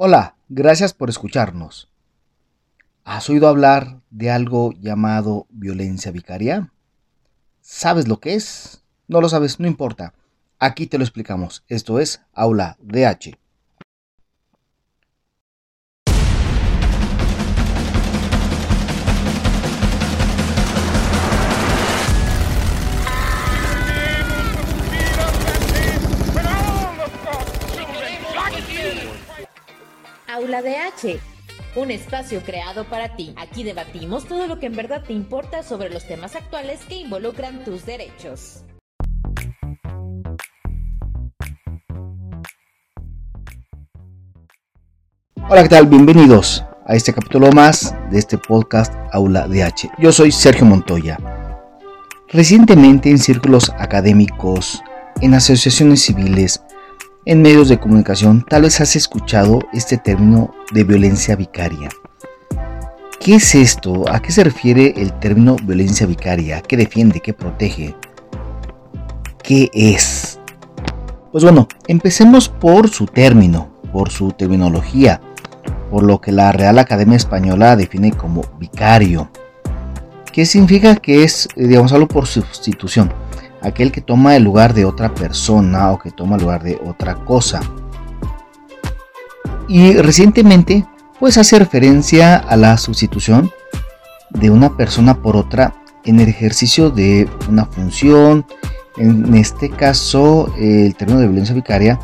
Hola, 0.00 0.36
gracias 0.48 0.94
por 0.94 1.10
escucharnos. 1.10 1.88
¿Has 3.02 3.28
oído 3.28 3.48
hablar 3.48 4.00
de 4.10 4.30
algo 4.30 4.72
llamado 4.78 5.48
violencia 5.50 6.12
vicaria? 6.12 6.72
¿Sabes 7.62 8.06
lo 8.06 8.20
que 8.20 8.34
es? 8.34 8.84
No 9.08 9.20
lo 9.20 9.28
sabes, 9.28 9.58
no 9.58 9.66
importa. 9.66 10.14
Aquí 10.60 10.86
te 10.86 10.98
lo 10.98 11.04
explicamos. 11.04 11.64
Esto 11.66 11.98
es 11.98 12.22
Aula 12.32 12.76
DH. 12.80 13.40
Aula 30.38 30.62
DH, 30.62 31.18
un 31.74 31.90
espacio 31.90 32.42
creado 32.46 32.84
para 32.84 33.16
ti. 33.16 33.34
Aquí 33.36 33.64
debatimos 33.64 34.24
todo 34.24 34.46
lo 34.46 34.60
que 34.60 34.66
en 34.66 34.76
verdad 34.76 35.02
te 35.04 35.12
importa 35.12 35.64
sobre 35.64 35.90
los 35.90 36.06
temas 36.06 36.36
actuales 36.36 36.78
que 36.88 36.94
involucran 36.94 37.64
tus 37.64 37.84
derechos. 37.84 38.62
Hola, 45.48 45.64
¿qué 45.64 45.68
tal? 45.70 45.88
Bienvenidos 45.88 46.64
a 46.86 46.94
este 46.94 47.12
capítulo 47.12 47.50
más 47.50 47.92
de 48.12 48.20
este 48.20 48.38
podcast 48.38 48.94
Aula 49.10 49.48
DH. 49.48 49.90
Yo 49.98 50.12
soy 50.12 50.30
Sergio 50.30 50.66
Montoya. 50.66 51.18
Recientemente 52.28 53.10
en 53.10 53.18
círculos 53.18 53.72
académicos, 53.76 54.84
en 55.20 55.34
asociaciones 55.34 56.02
civiles, 56.02 56.62
en 57.28 57.42
medios 57.42 57.68
de 57.68 57.78
comunicación, 57.78 58.42
tal 58.48 58.62
vez 58.62 58.80
has 58.80 58.96
escuchado 58.96 59.58
este 59.74 59.98
término 59.98 60.54
de 60.72 60.82
violencia 60.82 61.36
vicaria. 61.36 61.90
¿Qué 63.20 63.34
es 63.34 63.54
esto? 63.54 64.10
¿A 64.10 64.22
qué 64.22 64.32
se 64.32 64.44
refiere 64.44 64.94
el 64.96 65.12
término 65.12 65.56
violencia 65.62 66.06
vicaria? 66.06 66.62
¿Qué 66.62 66.78
defiende? 66.78 67.20
¿Qué 67.20 67.34
protege? 67.34 67.94
¿Qué 69.42 69.68
es? 69.74 70.40
Pues 71.30 71.44
bueno, 71.44 71.68
empecemos 71.86 72.48
por 72.48 72.88
su 72.88 73.04
término, 73.04 73.68
por 73.92 74.08
su 74.08 74.32
terminología, 74.32 75.20
por 75.90 76.04
lo 76.04 76.22
que 76.22 76.32
la 76.32 76.50
Real 76.52 76.78
Academia 76.78 77.18
Española 77.18 77.76
define 77.76 78.12
como 78.12 78.42
vicario. 78.58 79.30
¿Qué 80.32 80.46
significa 80.46 80.96
que 80.96 81.24
es, 81.24 81.46
digamos, 81.54 81.92
algo 81.92 82.08
por 82.08 82.26
sustitución? 82.26 83.12
Aquel 83.62 83.92
que 83.92 84.00
toma 84.00 84.36
el 84.36 84.44
lugar 84.44 84.74
de 84.74 84.84
otra 84.84 85.14
persona 85.14 85.92
o 85.92 85.98
que 85.98 86.10
toma 86.10 86.36
el 86.36 86.42
lugar 86.42 86.62
de 86.62 86.80
otra 86.84 87.14
cosa. 87.14 87.60
Y 89.68 89.94
recientemente, 89.94 90.86
pues 91.18 91.36
hace 91.36 91.58
referencia 91.58 92.36
a 92.36 92.56
la 92.56 92.78
sustitución 92.78 93.50
de 94.30 94.50
una 94.50 94.76
persona 94.76 95.14
por 95.14 95.36
otra 95.36 95.74
en 96.04 96.20
el 96.20 96.28
ejercicio 96.28 96.90
de 96.90 97.28
una 97.48 97.66
función. 97.66 98.46
En 98.96 99.34
este 99.34 99.70
caso, 99.70 100.52
el 100.58 100.94
término 100.96 101.20
de 101.20 101.26
violencia 101.26 101.54
vicaria 101.54 102.00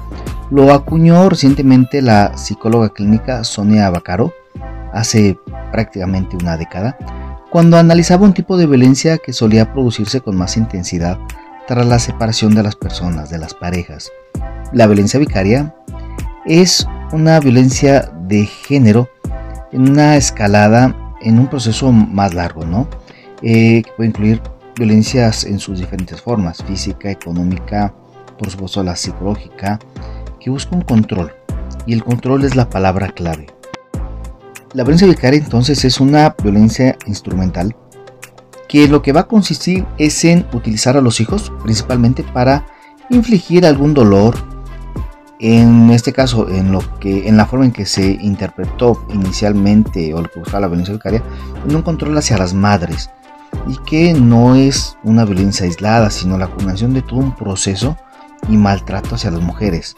lo 0.50 0.72
acuñó 0.72 1.28
recientemente 1.28 2.02
la 2.02 2.36
psicóloga 2.36 2.91
clínica 2.91 3.42
Sonia 3.44 3.91
Bacaro 3.91 4.32
hace 4.92 5.38
prácticamente 5.72 6.36
una 6.36 6.56
década, 6.56 6.97
cuando 7.50 7.77
analizaba 7.77 8.25
un 8.25 8.34
tipo 8.34 8.56
de 8.56 8.66
violencia 8.66 9.19
que 9.19 9.32
solía 9.32 9.72
producirse 9.72 10.20
con 10.20 10.36
más 10.36 10.56
intensidad 10.56 11.19
tras 11.67 11.87
la 11.87 11.98
separación 11.98 12.55
de 12.55 12.62
las 12.62 12.77
personas, 12.77 13.31
de 13.31 13.39
las 13.39 13.55
parejas. 13.55 14.11
La 14.73 14.87
violencia 14.87 15.20
vicaria 15.20 15.75
es 16.45 16.87
una 17.12 17.41
violencia 17.41 18.12
de 18.29 18.45
género 18.45 19.09
en 19.73 19.89
una 19.89 20.17
escalada, 20.17 20.95
en 21.21 21.39
un 21.39 21.48
proceso 21.48 21.91
más 21.93 22.34
largo, 22.34 22.65
¿no? 22.65 22.89
Eh, 23.43 23.83
que 23.83 23.91
puede 23.97 24.09
incluir 24.11 24.41
violencias 24.77 25.44
en 25.44 25.59
sus 25.59 25.78
diferentes 25.78 26.21
formas, 26.21 26.62
física, 26.65 27.11
económica, 27.11 27.94
por 28.38 28.50
supuesto 28.50 28.83
la 28.83 28.97
psicológica, 28.97 29.78
que 30.41 30.50
busca 30.50 30.75
un 30.75 30.83
control. 30.83 31.33
Y 31.87 31.93
el 31.93 32.05
control 32.05 32.44
es 32.44 32.56
la 32.56 32.69
palabra 32.69 33.09
clave. 33.09 33.47
La 34.72 34.83
violencia 34.83 35.06
vicaria 35.06 35.38
entonces 35.38 35.84
es 35.84 36.00
una 36.00 36.34
violencia 36.43 36.97
instrumental 37.06 37.77
que 38.69 38.88
lo 38.88 39.02
que 39.02 39.12
va 39.12 39.20
a 39.20 39.28
consistir 39.28 39.84
es 39.98 40.25
en 40.25 40.47
utilizar 40.52 40.97
a 40.97 41.00
los 41.00 41.20
hijos 41.20 41.52
principalmente 41.62 42.22
para 42.22 42.66
infligir 43.10 43.66
algún 43.66 43.94
dolor, 43.94 44.34
en 45.41 45.91
este 45.91 46.12
caso 46.12 46.48
en 46.48 46.72
lo 46.72 46.80
que 47.00 47.28
en 47.28 47.36
la 47.36 47.47
forma 47.47 47.66
en 47.66 47.72
que 47.72 47.86
se 47.86 48.12
interpretó 48.20 49.04
inicialmente 49.12 50.14
o 50.14 50.22
lo 50.22 50.30
que 50.30 50.41
buscaba 50.41 50.60
la 50.60 50.69
violencia 50.69 50.94
vicaria, 50.94 51.22
en 51.66 51.76
un 51.76 51.82
control 51.82 52.16
hacia 52.16 52.38
las 52.38 52.54
madres 52.54 53.10
y 53.69 53.76
que 53.78 54.14
no 54.14 54.54
es 54.54 54.96
una 55.02 55.25
violencia 55.25 55.66
aislada, 55.66 56.10
sino 56.10 56.38
la 56.38 56.48
combinación 56.48 56.94
de 56.94 57.02
todo 57.02 57.20
un 57.20 57.34
proceso 57.34 57.96
y 58.48 58.56
maltrato 58.56 59.14
hacia 59.14 59.31
las 59.31 59.41
mujeres. 59.41 59.96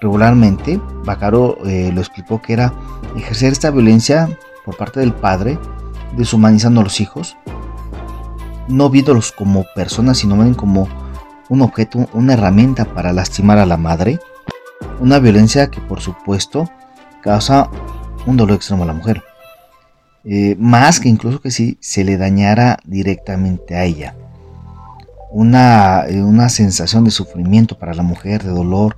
Regularmente, 0.00 0.80
Bacaro 1.04 1.58
eh, 1.66 1.90
lo 1.92 2.00
explicó 2.00 2.40
que 2.40 2.52
era 2.52 2.72
ejercer 3.16 3.52
esta 3.52 3.70
violencia 3.70 4.28
por 4.64 4.76
parte 4.76 5.00
del 5.00 5.12
padre, 5.12 5.58
deshumanizando 6.16 6.80
a 6.80 6.84
los 6.84 7.00
hijos, 7.00 7.36
no 8.68 8.90
viéndolos 8.90 9.32
como 9.32 9.64
personas, 9.74 10.18
sino 10.18 10.56
como 10.56 10.88
un 11.48 11.62
objeto, 11.62 12.08
una 12.12 12.34
herramienta 12.34 12.84
para 12.84 13.12
lastimar 13.12 13.58
a 13.58 13.66
la 13.66 13.76
madre. 13.76 14.20
Una 15.00 15.18
violencia 15.18 15.70
que 15.70 15.80
por 15.80 16.00
supuesto 16.00 16.70
causa 17.22 17.70
un 18.26 18.36
dolor 18.36 18.56
extremo 18.56 18.84
a 18.84 18.86
la 18.86 18.92
mujer. 18.92 19.22
Eh, 20.24 20.56
más 20.58 21.00
que 21.00 21.08
incluso 21.08 21.40
que 21.40 21.50
si 21.50 21.78
se 21.80 22.04
le 22.04 22.18
dañara 22.18 22.78
directamente 22.84 23.76
a 23.76 23.84
ella. 23.84 24.14
Una, 25.30 26.04
eh, 26.06 26.22
una, 26.22 26.48
sensación 26.48 27.04
de 27.04 27.10
sufrimiento 27.10 27.78
para 27.78 27.94
la 27.94 28.02
mujer, 28.02 28.42
de 28.42 28.50
dolor, 28.50 28.96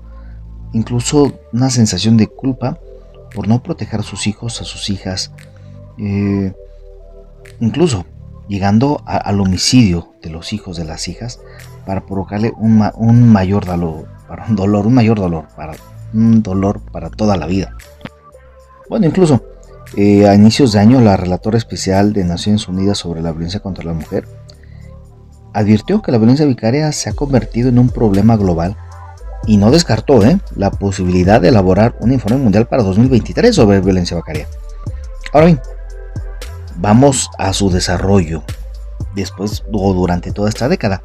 incluso 0.72 1.32
una 1.52 1.70
sensación 1.70 2.16
de 2.16 2.28
culpa 2.28 2.78
por 3.34 3.48
no 3.48 3.62
proteger 3.62 4.00
a 4.00 4.04
sus 4.04 4.26
hijos, 4.26 4.60
a 4.60 4.64
sus 4.64 4.90
hijas, 4.90 5.32
eh, 5.98 6.52
incluso 7.60 8.06
llegando 8.50 9.00
al 9.06 9.40
homicidio 9.40 10.12
de 10.22 10.28
los 10.28 10.52
hijos 10.52 10.76
de 10.76 10.84
las 10.84 11.06
hijas 11.06 11.38
para 11.86 12.04
provocarle 12.04 12.52
un, 12.56 12.78
mayor 13.32 13.64
dolor, 13.64 14.08
para 14.26 14.44
un 14.46 14.92
mayor 14.92 15.20
dolor, 15.20 15.46
un 16.12 16.42
dolor 16.42 16.80
para 16.90 17.10
toda 17.10 17.36
la 17.36 17.46
vida. 17.46 17.76
Bueno, 18.88 19.06
incluso 19.06 19.40
eh, 19.96 20.28
a 20.28 20.34
inicios 20.34 20.72
de 20.72 20.80
año 20.80 21.00
la 21.00 21.16
relatora 21.16 21.58
especial 21.58 22.12
de 22.12 22.24
Naciones 22.24 22.66
Unidas 22.66 22.98
sobre 22.98 23.22
la 23.22 23.30
violencia 23.30 23.60
contra 23.60 23.84
la 23.84 23.92
mujer 23.92 24.26
advirtió 25.52 26.02
que 26.02 26.10
la 26.10 26.18
violencia 26.18 26.44
vicaria 26.44 26.90
se 26.90 27.08
ha 27.08 27.12
convertido 27.12 27.68
en 27.68 27.78
un 27.78 27.88
problema 27.90 28.36
global 28.36 28.76
y 29.46 29.58
no 29.58 29.70
descartó 29.70 30.24
¿eh? 30.24 30.40
la 30.56 30.72
posibilidad 30.72 31.40
de 31.40 31.48
elaborar 31.48 31.94
un 32.00 32.12
informe 32.12 32.38
mundial 32.38 32.66
para 32.66 32.82
2023 32.82 33.54
sobre 33.54 33.80
violencia 33.80 34.16
vicaria. 34.16 34.48
Ahora 35.32 35.46
bien, 35.46 35.60
Vamos 36.80 37.30
a 37.36 37.52
su 37.52 37.70
desarrollo 37.70 38.42
después 39.14 39.64
o 39.70 39.92
durante 39.92 40.32
toda 40.32 40.48
esta 40.48 40.68
década. 40.68 41.02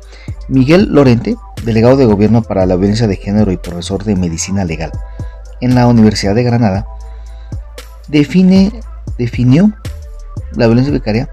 Miguel 0.47 0.87
Lorente, 0.89 1.35
delegado 1.63 1.97
de 1.97 2.05
gobierno 2.05 2.41
para 2.41 2.65
la 2.65 2.77
violencia 2.77 3.07
de 3.07 3.17
género 3.17 3.51
y 3.51 3.57
profesor 3.57 4.05
de 4.05 4.15
medicina 4.15 4.63
legal 4.63 4.91
en 5.59 5.75
la 5.75 5.87
Universidad 5.87 6.33
de 6.33 6.43
Granada, 6.43 6.87
define, 8.07 8.71
definió 9.17 9.73
la 10.55 10.67
violencia 10.67 10.93
vicaria 10.93 11.29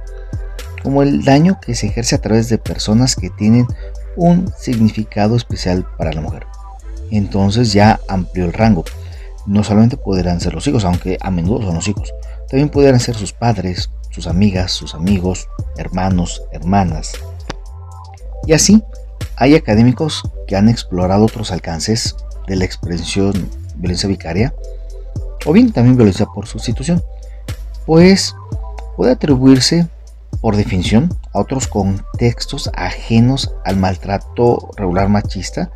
como 0.82 1.02
el 1.02 1.24
daño 1.24 1.60
que 1.60 1.76
se 1.76 1.86
ejerce 1.86 2.16
a 2.16 2.20
través 2.20 2.48
de 2.48 2.58
personas 2.58 3.14
que 3.14 3.30
tienen 3.30 3.68
un 4.16 4.52
significado 4.58 5.36
especial 5.36 5.86
para 5.96 6.12
la 6.12 6.20
mujer. 6.20 6.46
Entonces 7.12 7.72
ya 7.72 8.00
amplió 8.08 8.44
el 8.44 8.52
rango. 8.52 8.84
No 9.46 9.62
solamente 9.62 9.96
podrán 9.96 10.40
ser 10.40 10.54
los 10.54 10.66
hijos, 10.66 10.84
aunque 10.84 11.18
a 11.20 11.30
menudo 11.30 11.62
son 11.62 11.76
los 11.76 11.86
hijos, 11.86 12.12
también 12.48 12.68
podrán 12.68 12.98
ser 13.00 13.14
sus 13.14 13.32
padres, 13.32 13.90
sus 14.12 14.26
amigas, 14.26 14.70
sus 14.70 14.94
amigos, 14.94 15.48
hermanos, 15.76 16.42
hermanas. 16.52 17.12
Y 18.46 18.52
así, 18.52 18.82
hay 19.36 19.56
académicos 19.56 20.22
que 20.46 20.56
han 20.56 20.68
explorado 20.68 21.24
otros 21.24 21.50
alcances 21.50 22.16
de 22.46 22.56
la 22.56 22.64
expresión 22.64 23.32
violencia 23.76 24.08
vicaria, 24.08 24.54
o 25.46 25.52
bien 25.52 25.72
también 25.72 25.96
violencia 25.96 26.26
por 26.26 26.46
sustitución, 26.46 27.02
pues 27.86 28.34
puede 28.96 29.12
atribuirse 29.12 29.88
por 30.40 30.56
definición 30.56 31.16
a 31.32 31.40
otros 31.40 31.66
contextos 31.66 32.70
ajenos 32.74 33.54
al 33.64 33.76
maltrato 33.76 34.70
regular 34.76 35.08
machista, 35.08 35.70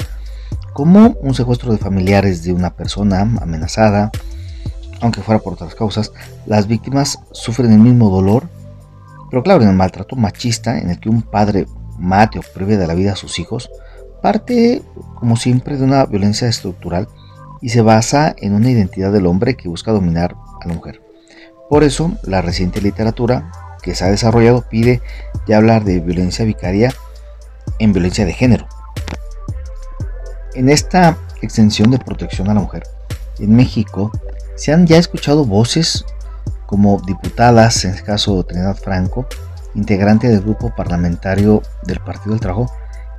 como 0.73 1.17
un 1.21 1.35
secuestro 1.35 1.73
de 1.73 1.79
familiares 1.79 2.43
de 2.43 2.53
una 2.53 2.75
persona 2.75 3.21
amenazada, 3.21 4.11
aunque 5.01 5.23
fuera 5.23 5.41
por 5.41 5.55
otras 5.55 5.75
causas, 5.75 6.13
las 6.47 6.67
víctimas 6.67 7.19
sufren 7.33 7.73
el 7.73 7.79
mismo 7.79 8.11
dolor, 8.11 8.49
pero 9.31 9.43
claro, 9.43 9.63
en 9.63 9.71
el 9.71 9.77
maltrato 9.77 10.17
machista 10.17 10.79
en 10.79 10.91
el 10.91 11.01
que 11.01 11.09
un 11.09 11.23
padre 11.23 11.67
mate 11.99 12.39
o 12.39 12.43
prive 12.43 12.77
de 12.77 12.87
la 12.87 12.95
vida 12.95 13.13
a 13.13 13.17
sus 13.17 13.39
hijos, 13.39 13.71
parte 14.23 14.83
como 15.15 15.37
siempre 15.37 15.77
de 15.77 15.85
una 15.85 16.05
violencia 16.07 16.49
estructural 16.49 17.09
y 17.61 17.71
se 17.71 17.81
basa 17.81 18.35
en 18.39 18.55
una 18.55 18.71
identidad 18.71 19.13
del 19.13 19.27
hombre 19.27 19.57
que 19.57 19.69
busca 19.69 19.93
dominar 19.93 20.37
a 20.63 20.69
la 20.69 20.75
mujer. 20.75 21.01
Por 21.69 21.85
eso, 21.85 22.13
la 22.23 22.43
reciente 22.43 22.81
literatura 22.81 23.51
que 23.83 23.95
se 23.95 24.05
ha 24.05 24.09
desarrollado 24.09 24.63
pide 24.69 25.01
ya 25.47 25.57
hablar 25.57 25.85
de 25.85 26.01
violencia 26.01 26.45
vicaria 26.45 26.93
en 27.79 27.93
violencia 27.93 28.25
de 28.25 28.33
género. 28.33 28.67
En 30.55 30.69
esta 30.69 31.19
extensión 31.43 31.91
de 31.91 31.99
protección 31.99 32.49
a 32.49 32.55
la 32.55 32.61
mujer, 32.61 32.85
en 33.39 33.55
México 33.55 34.11
se 34.57 34.73
han 34.73 34.87
ya 34.87 34.99
escuchado 34.99 35.45
voces 35.45 36.05
como 36.67 37.01
diputadas, 37.07 37.85
en 37.85 37.93
este 37.93 38.03
caso 38.03 38.43
Trinidad 38.45 38.77
Franco, 38.77 39.27
integrante 39.75 40.29
del 40.29 40.41
grupo 40.41 40.75
parlamentario 40.75 41.63
del 41.85 42.01
Partido 42.01 42.33
del 42.33 42.41
Trabajo, 42.41 42.71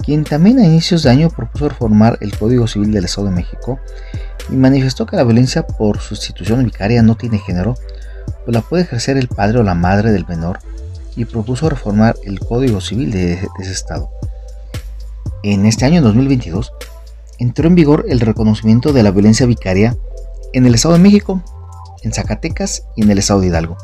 quien 0.03 0.23
también 0.23 0.59
a 0.59 0.65
inicios 0.65 1.03
de 1.03 1.09
año 1.09 1.29
propuso 1.29 1.69
reformar 1.69 2.17
el 2.21 2.37
Código 2.37 2.67
Civil 2.67 2.91
del 2.91 3.05
Estado 3.05 3.27
de 3.27 3.35
México 3.35 3.79
y 4.49 4.55
manifestó 4.55 5.05
que 5.05 5.15
la 5.15 5.23
violencia 5.23 5.65
por 5.65 5.99
sustitución 5.99 6.63
vicaria 6.63 7.01
no 7.01 7.15
tiene 7.15 7.39
género, 7.39 7.75
pues 8.43 8.55
la 8.55 8.61
puede 8.61 8.83
ejercer 8.83 9.17
el 9.17 9.27
padre 9.27 9.59
o 9.59 9.63
la 9.63 9.75
madre 9.75 10.11
del 10.11 10.27
menor 10.27 10.59
y 11.15 11.25
propuso 11.25 11.69
reformar 11.69 12.15
el 12.23 12.39
Código 12.39 12.79
Civil 12.81 13.11
de, 13.11 13.33
ese 13.59 13.71
estado. 13.71 14.09
En 15.43 15.65
este 15.65 15.85
año 15.85 16.01
2022 16.01 16.73
entró 17.39 17.67
en 17.67 17.75
vigor 17.75 18.05
el 18.07 18.19
reconocimiento 18.19 18.93
de 18.93 19.03
la 19.03 19.11
violencia 19.11 19.45
vicaria 19.45 19.95
en 20.57 20.65
el 20.65 20.73
Estado 20.73 20.95
de 20.95 21.01
México, 21.01 21.41
en 22.01 22.11
Zacatecas 22.11 22.83
y 22.95 23.03
en 23.03 23.11
el 23.11 23.19
Estado 23.19 23.41
de 23.41 23.47
Hidalgo, 23.47 23.77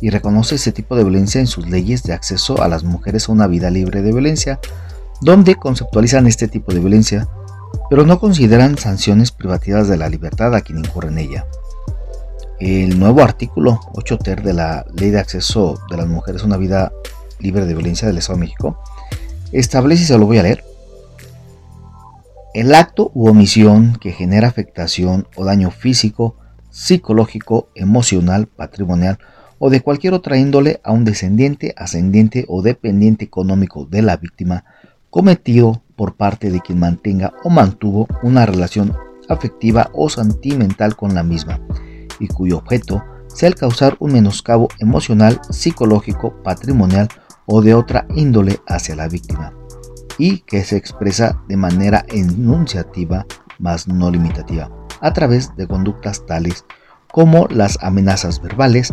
y 0.00 0.10
reconoce 0.10 0.54
ese 0.54 0.70
tipo 0.70 0.94
de 0.94 1.02
violencia 1.02 1.40
en 1.40 1.48
sus 1.48 1.68
leyes 1.68 2.04
de 2.04 2.12
acceso 2.12 2.62
a 2.62 2.68
las 2.68 2.84
mujeres 2.84 3.28
a 3.28 3.32
una 3.32 3.48
vida 3.48 3.68
libre 3.68 4.00
de 4.02 4.12
violencia, 4.12 4.60
donde 5.20 5.56
conceptualizan 5.56 6.28
este 6.28 6.46
tipo 6.46 6.72
de 6.72 6.78
violencia, 6.78 7.28
pero 7.90 8.06
no 8.06 8.20
consideran 8.20 8.78
sanciones 8.78 9.32
privativas 9.32 9.88
de 9.88 9.96
la 9.96 10.08
libertad 10.08 10.54
a 10.54 10.60
quien 10.60 10.78
incurre 10.78 11.08
en 11.08 11.18
ella. 11.18 11.46
El 12.60 12.96
nuevo 13.00 13.22
artículo 13.22 13.80
8 13.94 14.18
ter 14.18 14.42
de 14.44 14.52
la 14.52 14.86
Ley 14.94 15.10
de 15.10 15.18
Acceso 15.18 15.80
de 15.90 15.96
las 15.96 16.06
Mujeres 16.06 16.42
a 16.42 16.46
una 16.46 16.56
vida 16.56 16.92
libre 17.40 17.66
de 17.66 17.74
violencia 17.74 18.06
del 18.06 18.18
Estado 18.18 18.38
de 18.38 18.46
México 18.46 18.80
establece, 19.50 20.04
y 20.04 20.06
se 20.06 20.16
lo 20.16 20.26
voy 20.26 20.38
a 20.38 20.44
leer, 20.44 20.64
el 22.58 22.74
acto 22.74 23.12
u 23.14 23.28
omisión 23.28 23.96
que 24.00 24.10
genera 24.10 24.48
afectación 24.48 25.28
o 25.36 25.44
daño 25.44 25.70
físico, 25.70 26.34
psicológico, 26.70 27.68
emocional, 27.76 28.48
patrimonial 28.48 29.20
o 29.60 29.70
de 29.70 29.80
cualquier 29.80 30.12
otra 30.12 30.38
índole 30.38 30.80
a 30.82 30.90
un 30.90 31.04
descendiente, 31.04 31.72
ascendiente 31.76 32.46
o 32.48 32.60
dependiente 32.60 33.24
económico 33.24 33.84
de 33.84 34.02
la 34.02 34.16
víctima 34.16 34.64
cometido 35.08 35.84
por 35.94 36.16
parte 36.16 36.50
de 36.50 36.60
quien 36.60 36.80
mantenga 36.80 37.32
o 37.44 37.48
mantuvo 37.48 38.08
una 38.24 38.44
relación 38.44 38.92
afectiva 39.28 39.90
o 39.94 40.10
sentimental 40.10 40.96
con 40.96 41.14
la 41.14 41.22
misma 41.22 41.60
y 42.18 42.26
cuyo 42.26 42.58
objeto 42.58 43.04
sea 43.28 43.48
el 43.48 43.54
causar 43.54 43.96
un 44.00 44.14
menoscabo 44.14 44.66
emocional, 44.80 45.40
psicológico, 45.48 46.42
patrimonial 46.42 47.06
o 47.46 47.62
de 47.62 47.74
otra 47.74 48.08
índole 48.16 48.58
hacia 48.66 48.96
la 48.96 49.06
víctima 49.06 49.52
y 50.18 50.40
que 50.40 50.64
se 50.64 50.76
expresa 50.76 51.40
de 51.48 51.56
manera 51.56 52.04
enunciativa 52.08 53.24
más 53.58 53.88
no 53.88 54.10
limitativa 54.10 54.70
a 55.00 55.12
través 55.12 55.54
de 55.56 55.66
conductas 55.66 56.26
tales 56.26 56.64
como 57.10 57.46
las 57.48 57.78
amenazas 57.82 58.42
verbales, 58.42 58.92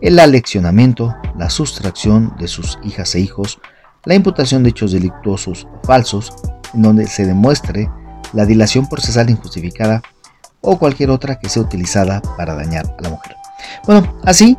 el 0.00 0.18
aleccionamiento, 0.18 1.14
la 1.38 1.50
sustracción 1.50 2.34
de 2.38 2.48
sus 2.48 2.78
hijas 2.82 3.14
e 3.14 3.20
hijos, 3.20 3.60
la 4.04 4.14
imputación 4.14 4.62
de 4.62 4.70
hechos 4.70 4.92
delictuosos 4.92 5.68
o 5.70 5.86
falsos, 5.86 6.32
en 6.74 6.82
donde 6.82 7.06
se 7.06 7.24
demuestre 7.24 7.88
la 8.32 8.46
dilación 8.46 8.88
procesal 8.88 9.30
injustificada 9.30 10.02
o 10.60 10.78
cualquier 10.78 11.10
otra 11.10 11.38
que 11.38 11.48
sea 11.48 11.62
utilizada 11.62 12.20
para 12.36 12.54
dañar 12.54 12.86
a 12.98 13.02
la 13.02 13.10
mujer. 13.10 13.36
Bueno, 13.86 14.18
así 14.24 14.56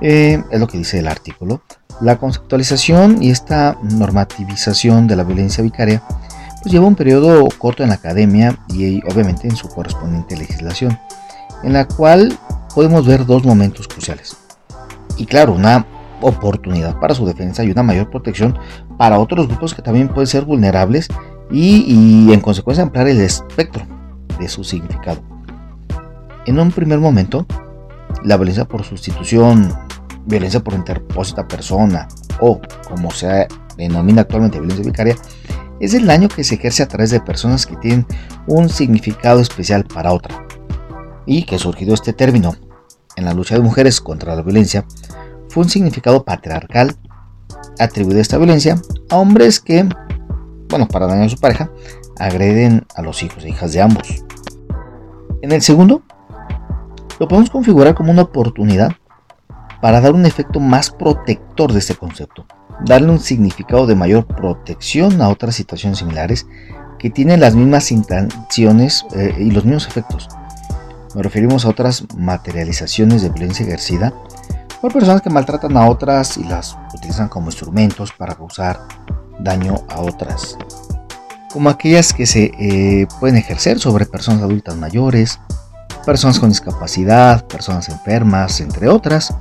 eh, 0.00 0.42
es 0.50 0.60
lo 0.60 0.66
que 0.66 0.78
dice 0.78 1.00
el 1.00 1.08
artículo. 1.08 1.62
La 2.00 2.16
conceptualización 2.16 3.22
y 3.22 3.30
esta 3.30 3.76
normativización 3.82 5.06
de 5.06 5.16
la 5.16 5.24
violencia 5.24 5.64
vicaria 5.64 6.02
pues 6.62 6.72
lleva 6.72 6.86
un 6.86 6.94
periodo 6.94 7.48
corto 7.58 7.82
en 7.82 7.88
la 7.88 7.96
academia 7.96 8.58
y 8.68 9.02
obviamente 9.10 9.48
en 9.48 9.56
su 9.56 9.68
correspondiente 9.68 10.36
legislación, 10.36 10.98
en 11.62 11.72
la 11.72 11.86
cual 11.86 12.36
podemos 12.74 13.06
ver 13.06 13.26
dos 13.26 13.44
momentos 13.44 13.88
cruciales. 13.88 14.36
Y 15.16 15.26
claro, 15.26 15.52
una 15.52 15.86
oportunidad 16.20 16.98
para 16.98 17.14
su 17.14 17.26
defensa 17.26 17.64
y 17.64 17.70
una 17.70 17.82
mayor 17.82 18.10
protección 18.10 18.58
para 18.96 19.18
otros 19.18 19.46
grupos 19.46 19.74
que 19.74 19.82
también 19.82 20.08
pueden 20.08 20.26
ser 20.26 20.44
vulnerables 20.44 21.08
y, 21.50 22.32
en 22.32 22.40
consecuencia 22.40 22.82
ampliar 22.82 23.08
el 23.08 23.20
espectro 23.20 23.84
de 24.38 24.48
su 24.48 24.64
significado. 24.64 25.20
En 26.46 26.58
un 26.58 26.70
primer 26.70 26.98
momento, 26.98 27.46
la 28.24 28.36
violencia 28.36 28.66
por 28.66 28.84
sustitución, 28.84 29.74
violencia 30.28 30.60
por 30.60 30.74
interpósita 30.74 31.48
persona 31.48 32.06
o 32.40 32.60
como 32.88 33.10
se 33.10 33.48
denomina 33.76 34.22
actualmente 34.22 34.58
violencia 34.58 34.84
vicaria, 34.84 35.16
es 35.80 35.94
el 35.94 36.06
daño 36.06 36.28
que 36.28 36.44
se 36.44 36.56
ejerce 36.56 36.82
a 36.82 36.88
través 36.88 37.10
de 37.10 37.20
personas 37.20 37.66
que 37.66 37.76
tienen 37.76 38.06
un 38.46 38.68
significado 38.68 39.40
especial 39.40 39.84
para 39.84 40.12
otra. 40.12 40.46
Y 41.26 41.44
que 41.44 41.58
surgido 41.58 41.94
este 41.94 42.12
término 42.12 42.54
en 43.16 43.24
la 43.24 43.34
lucha 43.34 43.54
de 43.54 43.62
mujeres 43.62 44.00
contra 44.00 44.34
la 44.34 44.42
violencia, 44.42 44.84
fue 45.48 45.64
un 45.64 45.68
significado 45.68 46.24
patriarcal 46.24 46.94
atribuido 47.78 48.18
a 48.18 48.22
esta 48.22 48.38
violencia 48.38 48.80
a 49.10 49.16
hombres 49.16 49.60
que, 49.60 49.88
bueno, 50.68 50.86
para 50.88 51.06
dañar 51.06 51.26
a 51.26 51.30
su 51.30 51.38
pareja, 51.38 51.70
agreden 52.18 52.86
a 52.94 53.02
los 53.02 53.22
hijos 53.22 53.44
e 53.44 53.50
hijas 53.50 53.72
de 53.72 53.82
ambos. 53.82 54.24
En 55.42 55.52
el 55.52 55.62
segundo, 55.62 56.02
lo 57.18 57.28
podemos 57.28 57.50
configurar 57.50 57.94
como 57.94 58.10
una 58.10 58.22
oportunidad 58.22 58.92
para 59.80 60.00
dar 60.00 60.12
un 60.12 60.26
efecto 60.26 60.60
más 60.60 60.90
protector 60.90 61.72
de 61.72 61.78
este 61.78 61.94
concepto, 61.94 62.46
darle 62.84 63.10
un 63.10 63.20
significado 63.20 63.86
de 63.86 63.94
mayor 63.94 64.26
protección 64.26 65.20
a 65.22 65.28
otras 65.28 65.54
situaciones 65.54 65.98
similares 65.98 66.46
que 66.98 67.10
tienen 67.10 67.40
las 67.40 67.54
mismas 67.54 67.92
intenciones 67.92 69.06
eh, 69.14 69.34
y 69.38 69.50
los 69.50 69.64
mismos 69.64 69.86
efectos. 69.86 70.28
Nos 71.14 71.22
referimos 71.22 71.64
a 71.64 71.68
otras 71.68 72.04
materializaciones 72.16 73.22
de 73.22 73.30
violencia 73.30 73.64
ejercida 73.64 74.12
por 74.80 74.92
personas 74.92 75.22
que 75.22 75.30
maltratan 75.30 75.76
a 75.76 75.88
otras 75.88 76.36
y 76.36 76.44
las 76.44 76.76
utilizan 76.94 77.28
como 77.28 77.46
instrumentos 77.46 78.12
para 78.12 78.34
causar 78.34 78.80
daño 79.40 79.76
a 79.88 80.00
otras, 80.00 80.56
como 81.52 81.70
aquellas 81.70 82.12
que 82.12 82.26
se 82.26 82.52
eh, 82.58 83.06
pueden 83.20 83.36
ejercer 83.36 83.78
sobre 83.78 84.06
personas 84.06 84.42
adultas 84.42 84.76
mayores, 84.76 85.40
personas 86.04 86.38
con 86.38 86.50
discapacidad, 86.50 87.44
personas 87.46 87.88
enfermas, 87.88 88.60
entre 88.60 88.88
otras, 88.88 89.34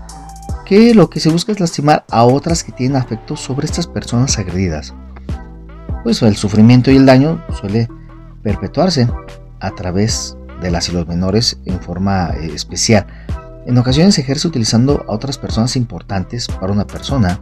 que 0.67 0.93
lo 0.93 1.09
que 1.09 1.21
se 1.21 1.29
busca 1.29 1.53
es 1.53 1.61
lastimar 1.61 2.05
a 2.11 2.25
otras 2.25 2.61
que 2.61 2.73
tienen 2.73 2.97
afectos 2.97 3.39
sobre 3.39 3.65
estas 3.65 3.87
personas 3.87 4.37
agredidas. 4.37 4.93
Pues 6.03 6.21
el 6.21 6.35
sufrimiento 6.35 6.91
y 6.91 6.97
el 6.97 7.05
daño 7.05 7.41
suele 7.57 7.87
perpetuarse 8.43 9.07
a 9.61 9.71
través 9.71 10.35
de 10.61 10.69
las 10.69 10.89
y 10.89 10.91
los 10.91 11.07
menores 11.07 11.57
en 11.65 11.79
forma 11.79 12.31
eh, 12.31 12.51
especial, 12.53 13.07
en 13.65 13.77
ocasiones 13.77 14.15
se 14.15 14.21
ejerce 14.21 14.47
utilizando 14.47 15.05
a 15.07 15.13
otras 15.13 15.37
personas 15.37 15.77
importantes 15.77 16.47
para 16.47 16.73
una 16.73 16.85
persona, 16.85 17.39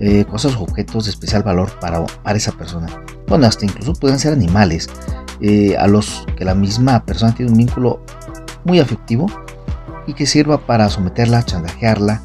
eh, 0.00 0.24
cosas 0.24 0.56
o 0.56 0.62
objetos 0.62 1.04
de 1.04 1.10
especial 1.12 1.44
valor 1.44 1.78
para, 1.78 2.04
para, 2.04 2.36
esa 2.36 2.52
persona. 2.52 2.88
Bueno, 3.28 3.46
hasta 3.46 3.64
incluso 3.64 3.92
pueden 3.92 4.18
ser 4.18 4.32
animales 4.32 4.88
eh, 5.40 5.76
a 5.76 5.86
los 5.86 6.26
que 6.36 6.44
la 6.44 6.56
misma 6.56 7.04
persona 7.04 7.34
tiene 7.34 7.52
un 7.52 7.58
vínculo 7.58 8.04
muy 8.64 8.80
afectivo 8.80 9.28
y 10.06 10.14
que 10.14 10.26
sirva 10.26 10.58
para 10.58 10.88
someterla, 10.88 11.42
chantajearla 11.42 12.22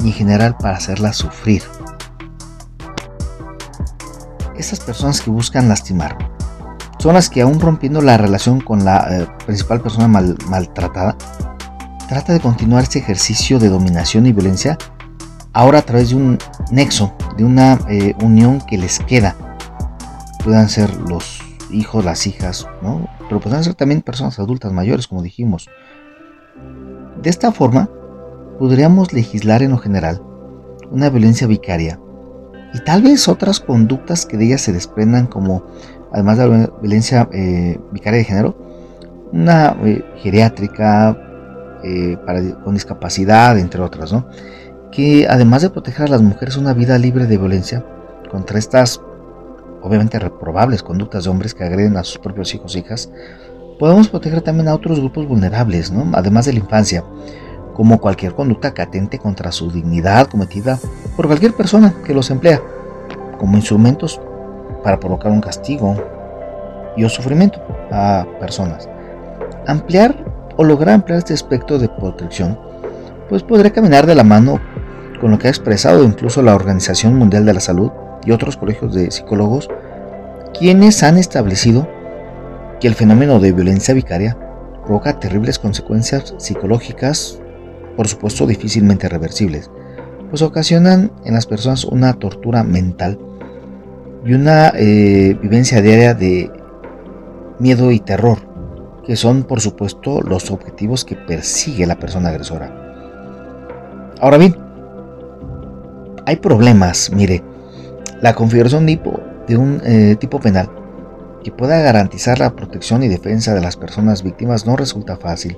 y 0.00 0.08
en 0.08 0.12
general 0.12 0.56
para 0.56 0.76
hacerla 0.76 1.12
sufrir. 1.12 1.62
Estas 4.56 4.80
personas 4.80 5.20
que 5.20 5.30
buscan 5.30 5.68
lastimar 5.68 6.16
son 6.98 7.14
las 7.14 7.30
que 7.30 7.42
aún 7.42 7.60
rompiendo 7.60 8.00
la 8.00 8.16
relación 8.16 8.60
con 8.60 8.84
la 8.84 9.06
eh, 9.10 9.26
principal 9.46 9.80
persona 9.80 10.08
maltratada, 10.08 11.16
trata 12.08 12.32
de 12.32 12.40
continuar 12.40 12.82
este 12.82 12.98
ejercicio 12.98 13.58
de 13.58 13.68
dominación 13.68 14.26
y 14.26 14.32
violencia 14.32 14.76
ahora 15.52 15.78
a 15.78 15.82
través 15.82 16.10
de 16.10 16.16
un 16.16 16.38
nexo, 16.70 17.14
de 17.36 17.44
una 17.44 17.78
eh, 17.88 18.14
unión 18.22 18.60
que 18.60 18.78
les 18.78 18.98
queda. 19.00 19.36
Puedan 20.42 20.68
ser 20.68 20.94
los 20.96 21.40
hijos, 21.70 22.04
las 22.04 22.26
hijas, 22.26 22.66
¿no? 22.82 23.08
pero 23.28 23.40
pueden 23.40 23.62
ser 23.62 23.74
también 23.74 24.02
personas 24.02 24.38
adultas 24.38 24.72
mayores, 24.72 25.06
como 25.06 25.22
dijimos. 25.22 25.68
De 27.22 27.30
esta 27.30 27.50
forma, 27.50 27.88
podríamos 28.58 29.12
legislar 29.12 29.62
en 29.62 29.72
lo 29.72 29.78
general 29.78 30.22
una 30.90 31.10
violencia 31.10 31.46
vicaria 31.46 31.98
y 32.72 32.80
tal 32.80 33.02
vez 33.02 33.28
otras 33.28 33.60
conductas 33.60 34.24
que 34.24 34.36
de 34.36 34.46
ella 34.46 34.58
se 34.58 34.72
desprendan 34.72 35.26
como, 35.26 35.64
además 36.12 36.38
de 36.38 36.48
la 36.48 36.72
violencia 36.80 37.28
eh, 37.32 37.78
vicaria 37.92 38.18
de 38.18 38.24
género, 38.24 38.56
una 39.32 39.76
eh, 39.84 40.04
geriátrica, 40.18 41.16
eh, 41.82 42.16
para, 42.24 42.40
con 42.62 42.74
discapacidad, 42.74 43.58
entre 43.58 43.80
otras, 43.80 44.12
¿no? 44.12 44.26
que 44.90 45.26
además 45.28 45.62
de 45.62 45.70
proteger 45.70 46.06
a 46.06 46.10
las 46.10 46.22
mujeres 46.22 46.56
una 46.56 46.72
vida 46.72 46.98
libre 46.98 47.26
de 47.26 47.36
violencia 47.36 47.84
contra 48.30 48.58
estas 48.58 49.00
obviamente 49.82 50.18
reprobables 50.18 50.82
conductas 50.82 51.24
de 51.24 51.30
hombres 51.30 51.54
que 51.54 51.64
agreden 51.64 51.96
a 51.96 52.04
sus 52.04 52.18
propios 52.18 52.54
hijos 52.54 52.74
e 52.74 52.80
hijas, 52.80 53.10
podemos 53.78 54.08
proteger 54.08 54.42
también 54.42 54.68
a 54.68 54.74
otros 54.74 54.98
grupos 54.98 55.26
vulnerables, 55.26 55.92
además 56.12 56.46
de 56.46 56.52
la 56.52 56.58
infancia, 56.58 57.04
como 57.74 58.00
cualquier 58.00 58.34
conducta 58.34 58.74
que 58.74 58.82
atente 58.82 59.18
contra 59.18 59.52
su 59.52 59.70
dignidad 59.70 60.26
cometida 60.26 60.78
por 61.16 61.26
cualquier 61.26 61.54
persona 61.54 61.94
que 62.04 62.14
los 62.14 62.30
emplea, 62.30 62.60
como 63.38 63.56
instrumentos 63.56 64.20
para 64.82 64.98
provocar 64.98 65.30
un 65.30 65.40
castigo 65.40 65.96
y 66.96 67.04
o 67.04 67.08
sufrimiento 67.08 67.60
a 67.92 68.26
personas. 68.40 68.88
Ampliar 69.66 70.24
o 70.56 70.64
lograr 70.64 70.94
ampliar 70.94 71.18
este 71.18 71.34
aspecto 71.34 71.78
de 71.78 71.88
protección, 71.88 72.58
pues 73.28 73.42
podría 73.44 73.72
caminar 73.72 74.06
de 74.06 74.16
la 74.16 74.24
mano 74.24 74.60
con 75.20 75.30
lo 75.30 75.38
que 75.38 75.46
ha 75.46 75.50
expresado 75.50 76.02
incluso 76.02 76.42
la 76.42 76.54
Organización 76.54 77.16
Mundial 77.16 77.44
de 77.44 77.54
la 77.54 77.60
Salud 77.60 77.90
y 78.24 78.32
otros 78.32 78.56
colegios 78.56 78.94
de 78.94 79.10
psicólogos, 79.10 79.68
quienes 80.58 81.02
han 81.02 81.16
establecido 81.16 81.86
que 82.80 82.88
el 82.88 82.94
fenómeno 82.94 83.40
de 83.40 83.52
violencia 83.52 83.94
vicaria 83.94 84.36
provoca 84.84 85.18
terribles 85.18 85.58
consecuencias 85.58 86.34
psicológicas, 86.38 87.40
por 87.96 88.08
supuesto 88.08 88.46
difícilmente 88.46 89.08
reversibles, 89.08 89.70
pues 90.30 90.42
ocasionan 90.42 91.12
en 91.24 91.34
las 91.34 91.46
personas 91.46 91.84
una 91.84 92.12
tortura 92.14 92.62
mental 92.62 93.18
y 94.24 94.34
una 94.34 94.72
eh, 94.76 95.36
vivencia 95.40 95.82
diaria 95.82 96.14
de 96.14 96.50
miedo 97.58 97.90
y 97.90 97.98
terror, 97.98 98.38
que 99.04 99.16
son 99.16 99.42
por 99.44 99.60
supuesto 99.60 100.20
los 100.22 100.50
objetivos 100.50 101.04
que 101.04 101.16
persigue 101.16 101.86
la 101.86 101.98
persona 101.98 102.28
agresora. 102.28 102.74
Ahora 104.20 104.38
bien, 104.38 104.56
hay 106.26 106.36
problemas, 106.36 107.10
mire, 107.14 107.42
la 108.20 108.34
configuración 108.34 108.86
de 108.86 109.56
un 109.56 109.80
eh, 109.84 110.16
tipo 110.18 110.40
penal 110.40 110.77
que 111.42 111.52
pueda 111.52 111.80
garantizar 111.80 112.38
la 112.38 112.54
protección 112.54 113.02
y 113.02 113.08
defensa 113.08 113.54
de 113.54 113.60
las 113.60 113.76
personas 113.76 114.22
víctimas 114.22 114.66
no 114.66 114.76
resulta 114.76 115.16
fácil, 115.16 115.56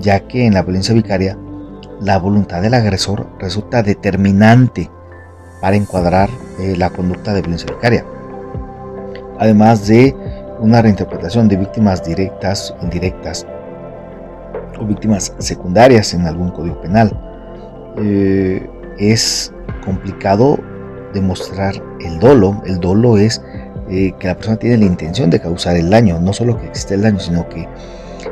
ya 0.00 0.20
que 0.20 0.46
en 0.46 0.54
la 0.54 0.62
violencia 0.62 0.94
vicaria 0.94 1.38
la 2.00 2.18
voluntad 2.18 2.62
del 2.62 2.74
agresor 2.74 3.26
resulta 3.38 3.82
determinante 3.82 4.90
para 5.60 5.76
encuadrar 5.76 6.30
eh, 6.58 6.74
la 6.76 6.90
conducta 6.90 7.34
de 7.34 7.42
violencia 7.42 7.70
vicaria. 7.70 8.04
Además 9.38 9.86
de 9.86 10.14
una 10.60 10.82
reinterpretación 10.82 11.48
de 11.48 11.56
víctimas 11.56 12.04
directas, 12.04 12.74
indirectas 12.82 13.46
o 14.78 14.86
víctimas 14.86 15.34
secundarias 15.38 16.14
en 16.14 16.26
algún 16.26 16.50
código 16.50 16.80
penal. 16.80 17.12
Eh, 17.98 18.68
es 18.98 19.52
complicado 19.84 20.58
demostrar 21.12 21.74
el 22.00 22.18
dolo. 22.18 22.62
El 22.66 22.80
dolo 22.80 23.18
es 23.18 23.42
eh, 23.90 24.12
que 24.18 24.28
la 24.28 24.36
persona 24.36 24.56
tiene 24.56 24.78
la 24.78 24.86
intención 24.86 25.30
de 25.30 25.40
causar 25.40 25.76
el 25.76 25.90
daño, 25.90 26.20
no 26.20 26.32
solo 26.32 26.58
que 26.58 26.66
existe 26.66 26.94
el 26.94 27.02
daño, 27.02 27.18
sino 27.18 27.48
que 27.48 27.68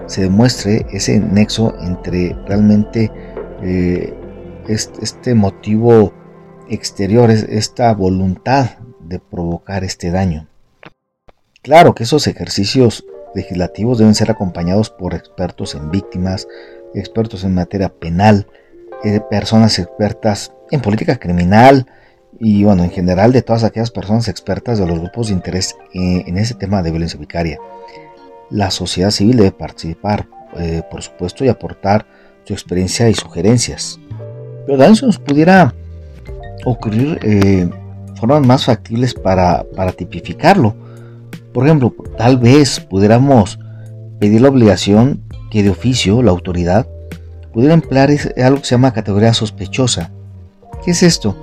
se 0.06 0.22
demuestre 0.22 0.86
ese 0.92 1.18
nexo 1.18 1.74
entre 1.80 2.36
realmente 2.46 3.10
este 4.68 5.34
motivo 5.34 6.12
exterior, 6.68 7.30
esta 7.30 7.92
voluntad 7.94 8.78
de 9.00 9.18
provocar 9.18 9.84
este 9.84 10.10
daño. 10.10 10.48
Claro 11.62 11.94
que 11.94 12.04
esos 12.04 12.26
ejercicios 12.26 13.04
legislativos 13.34 13.98
deben 13.98 14.14
ser 14.14 14.30
acompañados 14.30 14.90
por 14.90 15.14
expertos 15.14 15.74
en 15.74 15.90
víctimas, 15.90 16.46
expertos 16.94 17.44
en 17.44 17.54
materia 17.54 17.88
penal, 17.88 18.46
eh, 19.04 19.20
personas 19.30 19.78
expertas 19.78 20.52
en 20.70 20.80
política 20.80 21.18
criminal 21.18 21.86
y 22.40 22.64
bueno, 22.64 22.84
en 22.84 22.90
general 22.90 23.32
de 23.32 23.42
todas 23.42 23.64
aquellas 23.64 23.90
personas 23.90 24.28
expertas 24.28 24.78
de 24.78 24.86
los 24.86 24.98
grupos 25.00 25.28
de 25.28 25.34
interés 25.34 25.76
eh, 25.92 26.24
en 26.26 26.38
ese 26.38 26.54
tema 26.54 26.82
de 26.82 26.90
violencia 26.90 27.18
vicaria. 27.18 27.58
La 28.50 28.70
sociedad 28.70 29.10
civil 29.10 29.36
debe 29.36 29.50
participar, 29.50 30.28
eh, 30.56 30.82
por 30.90 31.02
supuesto, 31.02 31.44
y 31.44 31.48
aportar 31.48 32.06
su 32.44 32.52
experiencia 32.52 33.08
y 33.08 33.14
sugerencias. 33.14 33.98
Pero 34.66 34.78
también 34.78 34.96
se 34.96 35.06
nos 35.06 35.18
pudiera 35.18 35.74
ocurrir 36.64 37.18
eh, 37.22 37.68
formas 38.14 38.46
más 38.46 38.64
factibles 38.64 39.14
para, 39.14 39.64
para 39.76 39.92
tipificarlo. 39.92 40.74
Por 41.52 41.66
ejemplo, 41.66 41.94
tal 42.16 42.38
vez 42.38 42.80
pudiéramos 42.80 43.58
pedir 44.18 44.40
la 44.40 44.48
obligación 44.48 45.22
que 45.50 45.62
de 45.62 45.70
oficio 45.70 46.22
la 46.22 46.30
autoridad 46.30 46.86
pudiera 47.52 47.74
emplear 47.74 48.10
algo 48.42 48.60
que 48.60 48.64
se 48.64 48.74
llama 48.74 48.92
categoría 48.92 49.34
sospechosa. 49.34 50.10
¿Qué 50.84 50.92
es 50.92 51.02
esto? 51.02 51.36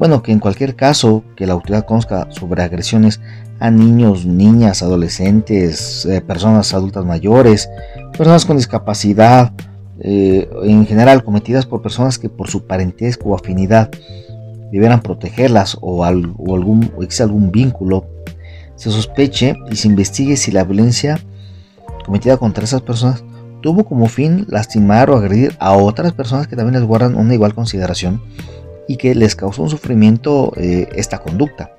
Bueno, 0.00 0.22
que 0.22 0.32
en 0.32 0.38
cualquier 0.38 0.76
caso 0.76 1.24
que 1.36 1.44
la 1.46 1.52
autoridad 1.52 1.84
conozca 1.84 2.26
sobre 2.30 2.62
agresiones 2.62 3.20
a 3.58 3.70
niños, 3.70 4.24
niñas, 4.24 4.82
adolescentes, 4.82 6.06
eh, 6.06 6.22
personas 6.22 6.72
adultas 6.72 7.04
mayores, 7.04 7.68
personas 8.16 8.46
con 8.46 8.56
discapacidad, 8.56 9.52
eh, 10.00 10.48
en 10.62 10.86
general 10.86 11.22
cometidas 11.22 11.66
por 11.66 11.82
personas 11.82 12.18
que 12.18 12.30
por 12.30 12.48
su 12.48 12.66
parentesco 12.66 13.28
o 13.28 13.34
afinidad 13.34 13.90
debieran 14.72 15.02
protegerlas 15.02 15.76
o, 15.82 16.02
algún, 16.02 16.90
existe 17.02 17.24
algún 17.24 17.50
vínculo, 17.50 18.06
se 18.76 18.90
sospeche 18.90 19.54
y 19.70 19.76
se 19.76 19.88
investigue 19.88 20.38
si 20.38 20.50
la 20.50 20.64
violencia 20.64 21.20
cometida 22.06 22.38
contra 22.38 22.64
esas 22.64 22.80
personas 22.80 23.22
tuvo 23.60 23.84
como 23.84 24.06
fin 24.06 24.46
lastimar 24.48 25.10
o 25.10 25.16
agredir 25.18 25.54
a 25.58 25.72
otras 25.72 26.14
personas 26.14 26.46
que 26.46 26.56
también 26.56 26.80
les 26.80 26.88
guardan 26.88 27.16
una 27.16 27.34
igual 27.34 27.54
consideración 27.54 28.22
y 28.88 28.96
que 28.96 29.14
les 29.14 29.36
causó 29.36 29.62
un 29.62 29.70
sufrimiento 29.70 30.52
eh, 30.56 30.88
esta 30.94 31.18
conducta. 31.18 31.76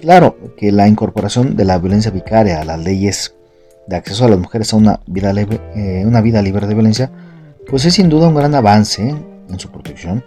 Claro 0.00 0.36
que 0.56 0.70
la 0.72 0.86
incorporación 0.86 1.56
de 1.56 1.64
la 1.64 1.78
violencia 1.78 2.10
vicaria 2.10 2.60
a 2.60 2.64
las 2.64 2.78
leyes 2.78 3.34
de 3.86 3.96
acceso 3.96 4.24
a 4.24 4.28
las 4.28 4.38
mujeres 4.38 4.72
a 4.72 4.76
una 4.76 5.00
vida, 5.06 5.32
libre, 5.32 5.60
eh, 5.74 6.04
una 6.06 6.20
vida 6.20 6.42
libre 6.42 6.66
de 6.66 6.74
violencia, 6.74 7.10
pues 7.68 7.84
es 7.84 7.94
sin 7.94 8.08
duda 8.08 8.28
un 8.28 8.34
gran 8.34 8.54
avance 8.54 9.02
en 9.48 9.58
su 9.58 9.70
protección 9.70 10.24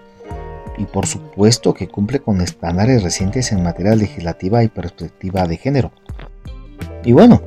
y 0.78 0.86
por 0.86 1.06
supuesto 1.06 1.74
que 1.74 1.88
cumple 1.88 2.20
con 2.20 2.42
estándares 2.42 3.04
recientes 3.04 3.51
en 3.51 3.63
materia 3.63 3.96
legislativa 3.96 4.63
y 4.63 4.70
perspectiva 4.70 5.46
de 5.46 5.58
género. 5.58 5.92
Y 7.04 7.12
bueno, 7.12 7.42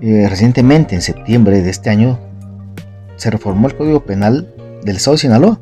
eh, 0.00 0.26
recientemente 0.28 0.94
en 0.94 1.02
septiembre 1.02 1.62
de 1.62 1.70
este 1.70 1.90
año 1.90 2.18
se 3.16 3.30
reformó 3.30 3.68
el 3.68 3.76
Código 3.76 4.04
Penal 4.04 4.52
del 4.84 4.96
Estado 4.96 5.16
de 5.16 5.20
Sinaloa 5.22 5.60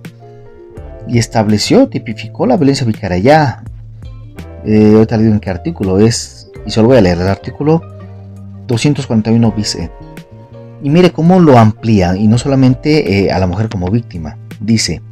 y 1.09 1.19
estableció, 1.19 1.89
tipificó 1.89 2.47
la 2.47 2.57
violencia 2.57 2.87
vicaria. 2.87 3.19
Ya, 3.19 3.65
eh, 4.65 4.93
ahorita 4.95 5.17
le 5.17 5.25
digo 5.25 5.35
en 5.35 5.41
qué 5.41 5.51
artículo 5.51 5.99
es, 5.99 6.51
y 6.67 6.71
solo 6.71 6.89
voy 6.89 6.99
a 6.99 7.01
leer 7.01 7.19
el 7.19 7.29
artículo 7.29 7.83
241 8.67 9.53
bis. 9.53 9.79
Y 10.83 10.91
mire 10.91 11.11
cómo 11.11 11.41
lo 11.41 11.59
amplía, 11.59 12.17
y 12.17 12.27
no 12.29 12.39
solamente 12.39 13.25
eh, 13.25 13.33
a 13.33 13.39
la 13.39 13.47
mujer 13.47 13.69
como 13.69 13.91
víctima. 13.91 14.39
Dice, 14.61 15.03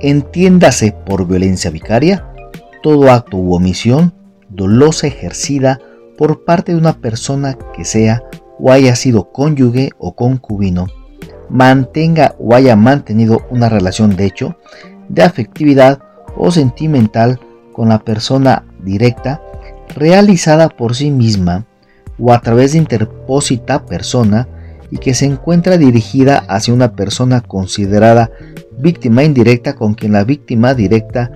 entiéndase 0.00 0.92
por 0.92 1.26
violencia 1.26 1.70
vicaria 1.70 2.26
todo 2.82 3.10
acto 3.10 3.36
u 3.36 3.54
omisión 3.54 4.14
dolosa 4.48 5.06
ejercida 5.06 5.80
por 6.16 6.44
parte 6.44 6.72
de 6.72 6.78
una 6.78 6.94
persona 6.94 7.56
que 7.74 7.84
sea 7.84 8.22
o 8.58 8.72
haya 8.72 8.94
sido 8.96 9.32
cónyuge 9.32 9.90
o 9.98 10.14
concubino, 10.14 10.86
mantenga 11.50 12.34
o 12.38 12.54
haya 12.54 12.76
mantenido 12.76 13.46
una 13.50 13.68
relación 13.68 14.16
de 14.16 14.26
hecho, 14.26 14.56
de 15.08 15.22
afectividad 15.22 16.00
o 16.36 16.50
sentimental 16.50 17.40
con 17.72 17.88
la 17.88 17.98
persona 17.98 18.64
directa, 18.82 19.42
realizada 19.94 20.68
por 20.68 20.94
sí 20.94 21.10
misma 21.10 21.66
o 22.18 22.32
a 22.32 22.40
través 22.40 22.72
de 22.72 22.78
interpósita 22.78 23.84
persona 23.86 24.46
y 24.90 24.98
que 24.98 25.14
se 25.14 25.26
encuentra 25.26 25.78
dirigida 25.78 26.38
hacia 26.48 26.74
una 26.74 26.92
persona 26.92 27.40
considerada 27.40 28.30
víctima 28.78 29.24
indirecta 29.24 29.74
con 29.74 29.94
quien 29.94 30.12
la 30.12 30.24
víctima 30.24 30.74
directa 30.74 31.30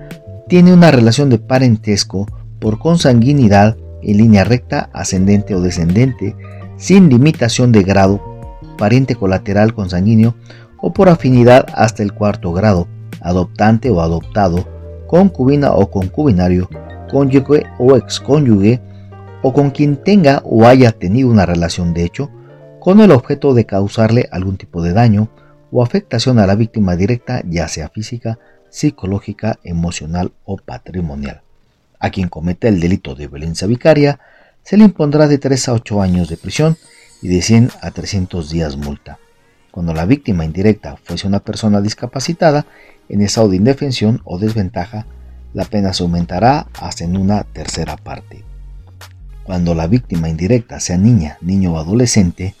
tiene 0.47 0.73
una 0.73 0.91
relación 0.91 1.29
de 1.29 1.39
parentesco 1.39 2.27
por 2.59 2.79
consanguinidad 2.79 3.77
en 4.01 4.17
línea 4.17 4.43
recta, 4.43 4.89
ascendente 4.93 5.55
o 5.55 5.61
descendente, 5.61 6.35
sin 6.77 7.09
limitación 7.09 7.71
de 7.71 7.83
grado, 7.83 8.34
pariente 8.75 9.15
colateral 9.15 9.73
consanguíneo 9.73 10.35
o 10.77 10.93
por 10.93 11.09
afinidad 11.09 11.65
hasta 11.73 12.03
el 12.03 12.13
cuarto 12.13 12.53
grado, 12.53 12.87
adoptante 13.21 13.89
o 13.89 14.01
adoptado, 14.01 14.67
concubina 15.07 15.73
o 15.73 15.89
concubinario, 15.89 16.69
cónyuge 17.09 17.63
o 17.79 17.95
excónyuge, 17.95 18.81
o 19.41 19.53
con 19.53 19.71
quien 19.71 19.97
tenga 19.97 20.41
o 20.43 20.65
haya 20.65 20.91
tenido 20.91 21.29
una 21.29 21.45
relación 21.45 21.93
de 21.93 22.03
hecho, 22.03 22.29
con 22.79 22.99
el 22.99 23.11
objeto 23.11 23.53
de 23.53 23.65
causarle 23.65 24.27
algún 24.31 24.57
tipo 24.57 24.81
de 24.81 24.93
daño, 24.93 25.29
o 25.71 25.83
afectación 25.83 26.39
a 26.39 26.47
la 26.47 26.55
víctima 26.55 26.95
directa, 26.95 27.41
ya 27.47 27.67
sea 27.67 27.89
física, 27.89 28.39
psicológica, 28.69 29.59
emocional 29.63 30.31
o 30.45 30.57
patrimonial. 30.57 31.41
A 31.99 32.09
quien 32.09 32.29
cometa 32.29 32.67
el 32.67 32.79
delito 32.79 33.15
de 33.15 33.27
violencia 33.27 33.67
vicaria, 33.67 34.19
se 34.63 34.77
le 34.77 34.83
impondrá 34.83 35.27
de 35.27 35.37
3 35.37 35.69
a 35.69 35.73
8 35.73 36.01
años 36.01 36.29
de 36.29 36.37
prisión 36.37 36.77
y 37.21 37.27
de 37.27 37.41
100 37.41 37.71
a 37.81 37.91
300 37.91 38.49
días 38.49 38.77
multa. 38.77 39.19
Cuando 39.71 39.93
la 39.93 40.05
víctima 40.05 40.45
indirecta 40.45 40.97
fuese 41.03 41.27
una 41.27 41.39
persona 41.39 41.81
discapacitada, 41.81 42.65
en 43.09 43.21
estado 43.21 43.49
de 43.49 43.57
indefensión 43.57 44.21
o 44.23 44.39
desventaja, 44.39 45.05
la 45.53 45.65
pena 45.65 45.93
se 45.93 46.03
aumentará 46.03 46.67
hasta 46.79 47.03
en 47.03 47.17
una 47.17 47.43
tercera 47.43 47.97
parte. 47.97 48.43
cuando 49.43 49.75
la 49.75 49.85
víctima 49.85 50.27
indirecta 50.27 50.79
sea 50.79 50.97
niña, 50.97 51.37
niño 51.39 51.73
o 51.73 51.77
adolescente, 51.77 52.55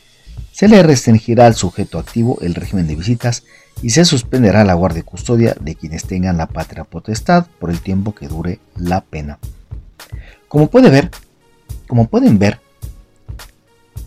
se 0.51 0.67
le 0.67 0.83
restringirá 0.83 1.47
al 1.47 1.55
sujeto 1.55 1.97
activo 1.97 2.37
el 2.41 2.53
régimen 2.53 2.85
de 2.85 2.95
visitas 2.95 3.43
y 3.81 3.89
se 3.89 4.05
suspenderá 4.05 4.63
la 4.63 4.75
guardia 4.75 4.99
y 4.99 5.03
custodia 5.03 5.55
de 5.59 5.75
quienes 5.75 6.05
tengan 6.05 6.37
la 6.37 6.45
patria 6.45 6.83
potestad 6.83 7.47
por 7.59 7.71
el 7.71 7.81
tiempo 7.81 8.13
que 8.13 8.27
dure 8.27 8.59
la 8.75 9.01
pena. 9.01 9.39
Como 10.47 10.69
ver, 10.69 11.09
como 11.87 12.07
pueden 12.07 12.39
ver, 12.39 12.59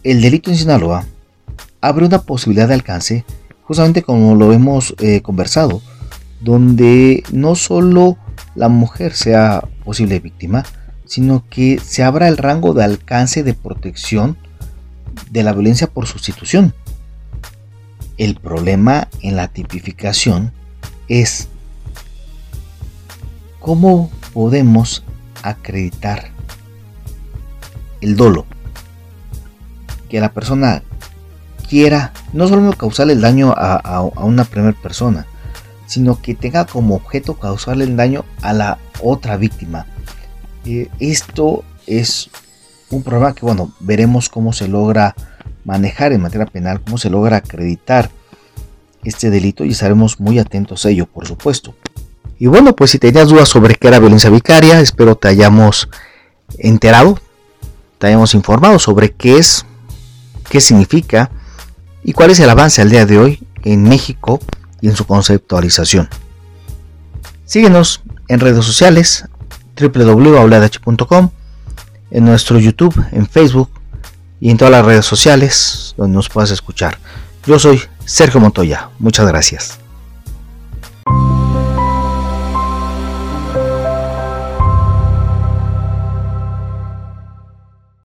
el 0.04 0.20
delito 0.20 0.50
en 0.50 0.56
Sinaloa 0.56 1.04
abre 1.80 2.06
una 2.06 2.22
posibilidad 2.22 2.68
de 2.68 2.74
alcance, 2.74 3.24
justamente 3.62 4.02
como 4.02 4.34
lo 4.34 4.52
hemos 4.52 4.94
eh, 4.98 5.20
conversado, 5.22 5.82
donde 6.40 7.22
no 7.32 7.54
solo 7.54 8.16
la 8.54 8.68
mujer 8.68 9.14
sea 9.14 9.62
posible 9.84 10.20
víctima, 10.20 10.64
sino 11.04 11.44
que 11.48 11.80
se 11.82 12.02
abra 12.02 12.28
el 12.28 12.36
rango 12.36 12.74
de 12.74 12.84
alcance 12.84 13.42
de 13.42 13.54
protección 13.54 14.36
de 15.30 15.42
la 15.42 15.52
violencia 15.52 15.86
por 15.86 16.06
sustitución. 16.06 16.74
El 18.18 18.34
problema 18.36 19.08
en 19.22 19.36
la 19.36 19.48
tipificación 19.48 20.52
es 21.08 21.48
cómo 23.60 24.10
podemos 24.32 25.04
acreditar 25.42 26.30
el 28.00 28.16
dolo. 28.16 28.46
Que 30.08 30.20
la 30.20 30.32
persona 30.32 30.82
quiera 31.68 32.12
no 32.32 32.48
solo 32.48 32.72
causarle 32.72 33.12
el 33.12 33.20
daño 33.20 33.52
a, 33.56 34.02
una 34.22 34.44
primera 34.44 34.76
persona, 34.80 35.26
sino 35.86 36.20
que 36.20 36.34
tenga 36.34 36.66
como 36.66 36.94
objeto 36.94 37.34
causarle 37.34 37.84
el 37.84 37.96
daño 37.96 38.24
a 38.42 38.52
la 38.52 38.78
otra 39.02 39.36
víctima. 39.36 39.86
Eh, 40.64 40.88
esto 40.98 41.64
es 41.86 42.30
un 42.90 43.02
problema 43.02 43.34
que, 43.34 43.44
bueno, 43.44 43.72
veremos 43.80 44.28
cómo 44.28 44.52
se 44.52 44.68
logra 44.68 45.14
manejar 45.64 46.12
en 46.12 46.22
materia 46.22 46.46
penal, 46.46 46.80
cómo 46.80 46.98
se 46.98 47.10
logra 47.10 47.36
acreditar 47.36 48.10
este 49.04 49.30
delito 49.30 49.64
y 49.64 49.70
estaremos 49.70 50.18
muy 50.20 50.38
atentos 50.38 50.84
a 50.86 50.90
ello, 50.90 51.06
por 51.06 51.26
supuesto. 51.26 51.74
Y 52.38 52.46
bueno, 52.46 52.74
pues 52.74 52.92
si 52.92 52.98
tenías 52.98 53.28
dudas 53.28 53.48
sobre 53.48 53.74
qué 53.74 53.88
era 53.88 53.98
violencia 53.98 54.30
vicaria, 54.30 54.80
espero 54.80 55.16
te 55.16 55.28
hayamos 55.28 55.88
enterado, 56.58 57.18
te 57.98 58.06
hayamos 58.06 58.34
informado 58.34 58.78
sobre 58.78 59.12
qué 59.12 59.38
es, 59.38 59.66
qué 60.48 60.60
significa 60.60 61.30
y 62.02 62.12
cuál 62.12 62.30
es 62.30 62.40
el 62.40 62.50
avance 62.50 62.82
al 62.82 62.90
día 62.90 63.06
de 63.06 63.18
hoy 63.18 63.46
en 63.64 63.82
México 63.84 64.40
y 64.80 64.88
en 64.88 64.96
su 64.96 65.04
conceptualización. 65.06 66.08
Síguenos 67.44 68.02
en 68.28 68.40
redes 68.40 68.64
sociales 68.64 69.24
www.auladh.com, 69.80 71.30
en 72.10 72.24
nuestro 72.24 72.58
YouTube, 72.58 72.94
en 73.12 73.26
Facebook 73.26 73.70
y 74.40 74.50
en 74.50 74.58
todas 74.58 74.72
las 74.72 74.84
redes 74.84 75.06
sociales 75.06 75.94
donde 75.96 76.16
nos 76.16 76.28
puedas 76.28 76.50
escuchar. 76.50 76.98
Yo 77.46 77.58
soy 77.58 77.80
Sergio 78.04 78.40
Montoya. 78.40 78.90
Muchas 78.98 79.26
gracias. 79.26 79.78